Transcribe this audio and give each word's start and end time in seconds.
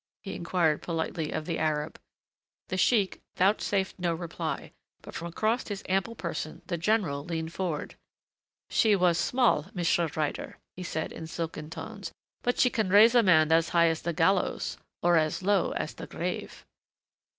he 0.23 0.33
inquired 0.33 0.81
politely 0.81 1.31
of 1.31 1.45
the 1.45 1.59
Arab. 1.59 1.99
The 2.69 2.75
sheik 2.77 3.21
vouchsafed 3.37 3.99
no 3.99 4.15
reply, 4.15 4.71
but 5.03 5.13
from 5.13 5.27
across 5.27 5.67
his 5.67 5.83
ample 5.87 6.15
person 6.15 6.63
the 6.65 6.77
general 6.79 7.23
leaned 7.23 7.53
forward. 7.53 7.97
"She 8.71 8.95
was 8.95 9.19
small, 9.19 9.67
Monsieur 9.75 10.07
Ryder," 10.15 10.57
he 10.75 10.81
said 10.81 11.11
in 11.11 11.27
silken 11.27 11.69
tones, 11.69 12.11
"but 12.41 12.57
she 12.57 12.71
can 12.71 12.89
raise 12.89 13.13
a 13.13 13.21
man 13.21 13.51
as 13.51 13.69
high 13.69 13.89
as 13.89 14.01
the 14.01 14.11
gallows 14.11 14.75
or 15.03 15.17
as 15.17 15.43
low 15.43 15.69
as 15.73 15.93
the 15.93 16.07
grave." 16.07 16.65